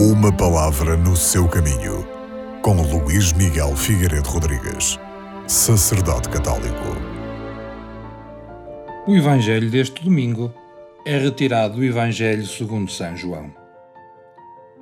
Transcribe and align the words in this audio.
Uma 0.00 0.32
palavra 0.32 0.96
no 0.96 1.16
seu 1.16 1.48
caminho, 1.48 2.06
com 2.62 2.80
Luís 2.82 3.32
Miguel 3.32 3.74
Figueiredo 3.74 4.28
Rodrigues, 4.28 4.96
sacerdote 5.48 6.28
católico. 6.28 6.84
O 9.08 9.16
Evangelho 9.16 9.68
deste 9.68 10.04
domingo 10.04 10.54
é 11.04 11.18
retirado 11.18 11.78
do 11.78 11.84
Evangelho 11.84 12.46
segundo 12.46 12.88
São 12.88 13.16
João. 13.16 13.52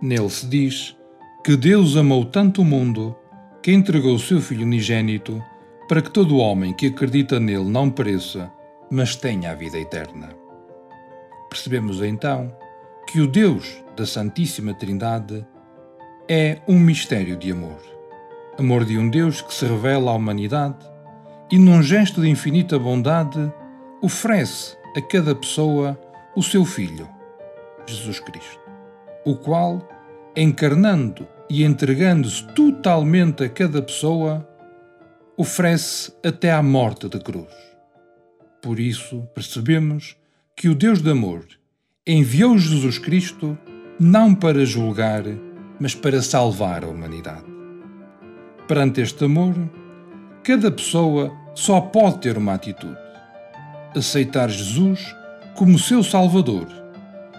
Nele 0.00 0.30
se 0.30 0.46
diz 0.46 0.96
que 1.44 1.58
Deus 1.58 1.94
amou 1.94 2.24
tanto 2.24 2.62
o 2.62 2.64
mundo 2.64 3.14
que 3.62 3.70
entregou 3.70 4.14
o 4.14 4.18
seu 4.18 4.40
Filho 4.40 4.64
unigênito 4.64 5.44
para 5.88 6.00
que 6.00 6.10
todo 6.10 6.38
homem 6.38 6.72
que 6.72 6.86
acredita 6.86 7.38
nele 7.38 7.68
não 7.68 7.90
pereça, 7.90 8.50
mas 8.90 9.14
tenha 9.14 9.50
a 9.50 9.54
vida 9.54 9.76
eterna. 9.78 10.30
Percebemos 11.50 12.00
então 12.02 12.50
que 13.12 13.20
o 13.20 13.26
Deus 13.26 13.84
da 13.94 14.06
Santíssima 14.06 14.72
Trindade 14.72 15.46
é 16.26 16.62
um 16.66 16.78
mistério 16.78 17.36
de 17.36 17.52
amor. 17.52 17.78
Amor 18.58 18.86
de 18.86 18.96
um 18.96 19.10
Deus 19.10 19.42
que 19.42 19.52
se 19.52 19.66
revela 19.66 20.10
à 20.10 20.14
humanidade 20.14 20.78
e, 21.50 21.58
num 21.58 21.82
gesto 21.82 22.22
de 22.22 22.30
infinita 22.30 22.78
bondade, 22.78 23.52
oferece 24.00 24.78
a 24.96 25.02
cada 25.02 25.34
pessoa 25.34 26.00
o 26.34 26.42
seu 26.42 26.64
Filho, 26.64 27.06
Jesus 27.86 28.18
Cristo, 28.18 28.62
o 29.26 29.36
qual, 29.36 29.86
encarnando 30.34 31.28
e 31.50 31.64
entregando-se 31.64 32.42
totalmente 32.54 33.44
a 33.44 33.48
cada 33.50 33.82
pessoa, 33.82 34.48
oferece 35.36 36.10
até 36.24 36.50
à 36.50 36.62
morte 36.62 37.10
de 37.10 37.20
cruz. 37.20 37.52
Por 38.62 38.80
isso, 38.80 39.28
percebemos 39.34 40.16
que 40.56 40.70
o 40.70 40.74
Deus 40.74 41.02
de 41.02 41.10
amor 41.10 41.44
enviou 42.04 42.58
Jesus 42.58 42.98
Cristo 42.98 43.56
não 43.98 44.34
para 44.34 44.66
julgar, 44.66 45.22
mas 45.78 45.94
para 45.94 46.20
salvar 46.20 46.82
a 46.82 46.88
humanidade. 46.88 47.44
Perante 48.66 49.00
este 49.00 49.24
amor, 49.24 49.54
cada 50.42 50.68
pessoa 50.72 51.32
só 51.54 51.80
pode 51.80 52.18
ter 52.18 52.36
uma 52.36 52.54
atitude: 52.54 52.98
aceitar 53.96 54.50
Jesus 54.50 55.14
como 55.54 55.78
seu 55.78 56.02
Salvador 56.02 56.66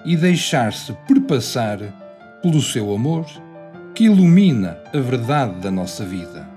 e 0.05 0.15
deixar-se 0.15 0.93
perpassar 1.05 1.79
pelo 2.41 2.61
seu 2.61 2.93
amor 2.93 3.25
que 3.93 4.05
ilumina 4.05 4.77
a 4.93 4.97
verdade 4.97 5.59
da 5.59 5.69
nossa 5.69 6.05
vida. 6.05 6.47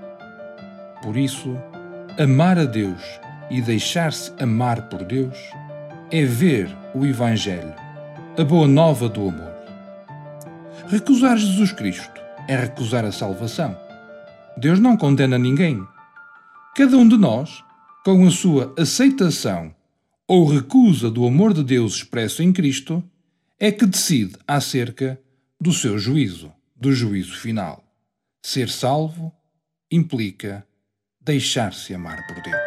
Por 1.03 1.17
isso, 1.17 1.57
amar 2.17 2.57
a 2.57 2.63
Deus 2.63 3.01
e 3.51 3.61
deixar-se 3.61 4.31
amar 4.41 4.83
por 4.83 5.03
Deus 5.03 5.37
é 6.09 6.23
ver 6.23 6.73
o 6.95 7.05
Evangelho 7.05 7.86
a 8.37 8.43
boa 8.43 8.67
nova 8.67 9.09
do 9.09 9.29
amor. 9.29 9.51
Recusar 10.87 11.37
Jesus 11.37 11.71
Cristo 11.71 12.21
é 12.47 12.55
recusar 12.55 13.03
a 13.03 13.11
salvação. 13.11 13.75
Deus 14.55 14.79
não 14.79 14.95
condena 14.95 15.39
ninguém. 15.39 15.83
Cada 16.75 16.95
um 16.97 17.07
de 17.07 17.17
nós, 17.17 17.63
com 18.05 18.27
a 18.27 18.29
sua 18.29 18.75
aceitação 18.77 19.73
ou 20.27 20.45
recusa 20.45 21.09
do 21.09 21.25
amor 21.25 21.51
de 21.51 21.63
Deus 21.63 21.95
expresso 21.95 22.43
em 22.43 22.53
Cristo, 22.53 23.03
é 23.59 23.71
que 23.71 23.87
decide 23.87 24.35
acerca 24.47 25.19
do 25.59 25.73
seu 25.73 25.97
juízo, 25.97 26.53
do 26.75 26.93
juízo 26.93 27.35
final. 27.39 27.83
Ser 28.45 28.69
salvo 28.69 29.33
implica 29.91 30.63
deixar-se 31.19 31.91
amar 31.91 32.27
por 32.27 32.39
Deus. 32.43 32.66